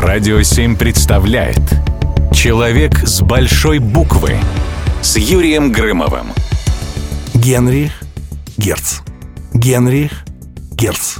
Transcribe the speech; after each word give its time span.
Радио 0.00 0.40
7 0.42 0.76
представляет 0.76 1.60
Человек 2.32 3.00
с 3.00 3.20
большой 3.20 3.80
буквы 3.80 4.36
с 5.02 5.16
Юрием 5.16 5.72
Грымовым. 5.72 6.28
Генрих 7.34 7.90
Герц. 8.56 9.00
Генрих 9.52 10.24
Герц. 10.70 11.16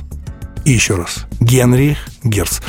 И 0.64 0.70
еще 0.70 0.94
раз. 0.94 1.26
Генрих 1.40 1.98
Герц. 2.22 2.60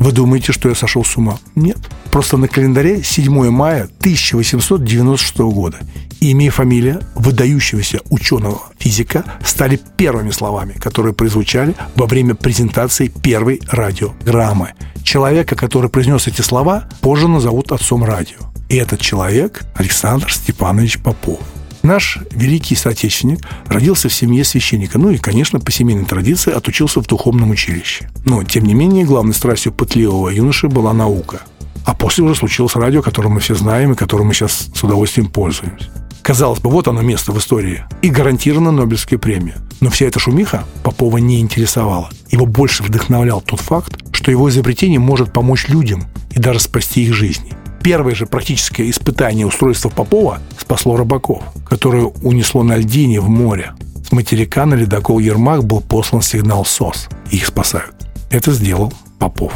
Вы 0.00 0.10
думаете, 0.10 0.50
что 0.50 0.68
я 0.68 0.74
сошел 0.74 1.04
с 1.04 1.16
ума? 1.16 1.38
Нет. 1.54 1.78
Просто 2.10 2.36
на 2.38 2.48
календаре 2.48 3.00
7 3.04 3.50
мая 3.50 3.84
1896 4.00 5.38
года 5.38 5.78
имя 6.22 6.46
и 6.46 6.50
фамилия 6.50 7.00
выдающегося 7.14 8.00
ученого-физика 8.10 9.24
стали 9.44 9.80
первыми 9.96 10.30
словами, 10.30 10.72
которые 10.74 11.14
прозвучали 11.14 11.74
во 11.96 12.06
время 12.06 12.34
презентации 12.34 13.08
первой 13.08 13.60
радиограммы. 13.68 14.74
Человека, 15.02 15.56
который 15.56 15.90
произнес 15.90 16.28
эти 16.28 16.40
слова, 16.40 16.88
позже 17.00 17.26
назовут 17.26 17.72
отцом 17.72 18.04
радио. 18.04 18.38
И 18.68 18.76
этот 18.76 19.00
человек 19.00 19.64
Александр 19.74 20.32
Степанович 20.32 21.00
Попов. 21.00 21.40
Наш 21.82 22.18
великий 22.30 22.76
соотечественник 22.76 23.40
родился 23.66 24.08
в 24.08 24.14
семье 24.14 24.44
священника, 24.44 24.98
ну 24.98 25.10
и, 25.10 25.18
конечно, 25.18 25.58
по 25.58 25.72
семейной 25.72 26.04
традиции 26.04 26.52
отучился 26.52 27.02
в 27.02 27.06
духовном 27.08 27.50
училище. 27.50 28.08
Но, 28.24 28.44
тем 28.44 28.64
не 28.64 28.74
менее, 28.74 29.04
главной 29.04 29.34
страстью 29.34 29.72
пытливого 29.72 30.28
юноши 30.28 30.68
была 30.68 30.92
наука. 30.92 31.40
А 31.84 31.94
после 31.94 32.22
уже 32.22 32.36
случилось 32.36 32.76
радио, 32.76 33.02
которое 33.02 33.28
мы 33.28 33.40
все 33.40 33.56
знаем 33.56 33.92
и 33.92 33.96
которым 33.96 34.28
мы 34.28 34.34
сейчас 34.34 34.68
с 34.72 34.84
удовольствием 34.84 35.28
пользуемся. 35.28 35.90
Казалось 36.22 36.60
бы, 36.60 36.70
вот 36.70 36.86
оно 36.86 37.02
место 37.02 37.32
в 37.32 37.38
истории. 37.38 37.82
И 38.00 38.08
гарантированно 38.08 38.70
Нобелевская 38.70 39.18
премия. 39.18 39.56
Но 39.80 39.90
вся 39.90 40.06
эта 40.06 40.20
шумиха 40.20 40.64
Попова 40.84 41.18
не 41.18 41.40
интересовала. 41.40 42.10
Его 42.30 42.46
больше 42.46 42.84
вдохновлял 42.84 43.40
тот 43.40 43.60
факт, 43.60 43.98
что 44.12 44.30
его 44.30 44.48
изобретение 44.48 45.00
может 45.00 45.32
помочь 45.32 45.68
людям 45.68 46.04
и 46.30 46.38
даже 46.38 46.60
спасти 46.60 47.02
их 47.02 47.14
жизни. 47.14 47.52
Первое 47.82 48.14
же 48.14 48.26
практическое 48.26 48.88
испытание 48.88 49.44
устройства 49.44 49.88
Попова 49.88 50.38
спасло 50.56 50.96
рыбаков, 50.96 51.42
которое 51.68 52.04
унесло 52.04 52.62
на 52.62 52.76
льдине 52.76 53.20
в 53.20 53.28
море. 53.28 53.72
С 54.08 54.12
материка 54.12 54.64
на 54.64 54.74
ледокол 54.74 55.18
Ермак 55.18 55.64
был 55.64 55.80
послан 55.80 56.22
сигнал 56.22 56.64
СОС. 56.64 57.08
Их 57.32 57.46
спасают. 57.46 57.96
Это 58.30 58.52
сделал 58.52 58.92
Попов. 59.18 59.52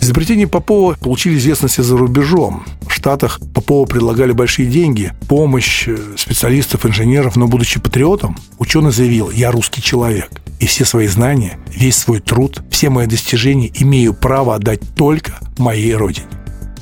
Изобретения 0.00 0.46
Попова 0.46 0.94
получили 0.94 1.36
известность 1.36 1.82
за 1.82 1.96
рубежом. 1.98 2.64
Штатах 3.08 3.40
Попову 3.54 3.86
предлагали 3.86 4.32
большие 4.32 4.68
деньги, 4.68 5.14
помощь 5.28 5.88
э, 5.88 5.96
специалистов, 6.18 6.84
инженеров, 6.84 7.36
но 7.36 7.48
будучи 7.48 7.80
патриотом, 7.80 8.36
ученый 8.58 8.92
заявил 8.92 9.30
«Я 9.30 9.50
русский 9.50 9.80
человек, 9.80 10.30
и 10.60 10.66
все 10.66 10.84
свои 10.84 11.06
знания, 11.06 11.58
весь 11.74 11.96
свой 11.96 12.20
труд, 12.20 12.60
все 12.70 12.90
мои 12.90 13.06
достижения 13.06 13.72
имею 13.76 14.12
право 14.12 14.54
отдать 14.54 14.80
только 14.94 15.38
моей 15.56 15.94
родине». 15.94 16.26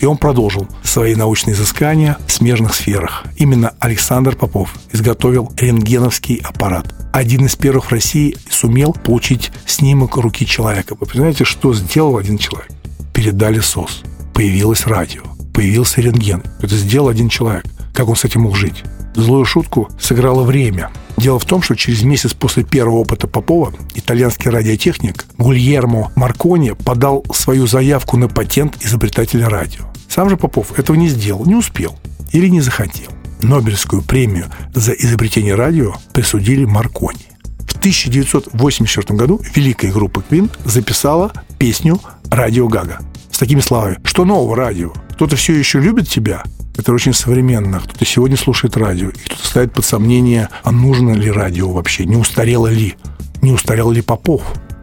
И 0.00 0.04
он 0.04 0.16
продолжил 0.16 0.66
свои 0.82 1.14
научные 1.14 1.54
изыскания 1.54 2.18
в 2.26 2.32
смежных 2.32 2.74
сферах. 2.74 3.24
Именно 3.36 3.74
Александр 3.78 4.34
Попов 4.34 4.74
изготовил 4.90 5.52
рентгеновский 5.56 6.42
аппарат. 6.42 6.92
Один 7.12 7.46
из 7.46 7.54
первых 7.54 7.84
в 7.84 7.92
России 7.92 8.36
сумел 8.50 8.92
получить 8.92 9.52
снимок 9.64 10.16
руки 10.16 10.44
человека. 10.44 10.96
Вы 10.98 11.06
понимаете, 11.06 11.44
что 11.44 11.72
сделал 11.72 12.16
один 12.18 12.36
человек? 12.36 12.72
передали 13.14 13.60
СОС. 13.60 14.02
Появилось 14.34 14.86
радио, 14.86 15.22
появился 15.56 16.02
рентген. 16.02 16.42
Это 16.60 16.76
сделал 16.76 17.08
один 17.08 17.30
человек. 17.30 17.64
Как 17.94 18.08
он 18.08 18.14
с 18.14 18.26
этим 18.26 18.42
мог 18.42 18.56
жить? 18.56 18.84
Злую 19.14 19.46
шутку 19.46 19.88
сыграло 19.98 20.42
время. 20.42 20.90
Дело 21.16 21.38
в 21.38 21.46
том, 21.46 21.62
что 21.62 21.74
через 21.74 22.02
месяц 22.02 22.34
после 22.34 22.62
первого 22.62 22.96
опыта 22.96 23.26
Попова 23.26 23.72
итальянский 23.94 24.50
радиотехник 24.50 25.24
Гульермо 25.38 26.12
Маркони 26.14 26.72
подал 26.72 27.24
свою 27.32 27.66
заявку 27.66 28.18
на 28.18 28.28
патент 28.28 28.76
изобретателя 28.84 29.48
радио. 29.48 29.84
Сам 30.08 30.28
же 30.28 30.36
Попов 30.36 30.78
этого 30.78 30.94
не 30.94 31.08
сделал, 31.08 31.46
не 31.46 31.54
успел 31.54 31.96
или 32.32 32.48
не 32.48 32.60
захотел. 32.60 33.10
Нобелевскую 33.40 34.02
премию 34.02 34.50
за 34.74 34.92
изобретение 34.92 35.54
радио 35.54 35.94
присудили 36.12 36.66
Маркони. 36.66 37.28
В 37.66 37.78
1984 37.78 39.18
году 39.18 39.40
великая 39.54 39.90
группа 39.90 40.22
Queen 40.28 40.50
записала 40.66 41.32
песню 41.58 41.98
«Радио 42.30 42.68
Гага» 42.68 42.98
с 43.30 43.38
такими 43.38 43.60
словами. 43.60 43.98
Что 44.04 44.26
нового 44.26 44.54
радио? 44.54 44.92
Кто-то 45.16 45.34
все 45.34 45.54
еще 45.54 45.80
любит 45.80 46.10
тебя? 46.10 46.42
Это 46.76 46.92
очень 46.92 47.14
современно. 47.14 47.80
Кто-то 47.80 48.04
сегодня 48.04 48.36
слушает 48.36 48.76
радио, 48.76 49.08
и 49.08 49.12
кто-то 49.12 49.46
ставит 49.46 49.72
под 49.72 49.86
сомнение, 49.86 50.50
а 50.62 50.72
нужно 50.72 51.12
ли 51.12 51.30
радио 51.30 51.72
вообще, 51.72 52.04
не 52.04 52.16
устарело 52.16 52.66
ли, 52.66 52.96
не 53.40 53.50
устарел 53.50 53.90
ли 53.90 54.02
Попов, 54.02 54.42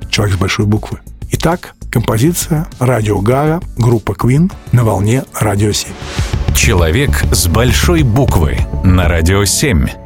человек 0.09 0.35
с 0.35 0.39
большой 0.39 0.66
буквы. 0.66 1.01
Итак, 1.33 1.75
композиция 1.91 2.67
«Радио 2.79 3.19
Гага», 3.19 3.61
группа 3.77 4.13
Queen 4.13 4.51
на 4.72 4.83
волне 4.83 5.23
«Радио 5.39 5.69
7». 5.69 5.89
Человек 6.55 7.11
с 7.31 7.45
большой 7.45 8.01
буквы 8.01 8.57
на 8.83 9.07
«Радио 9.07 9.43
7». 9.43 10.03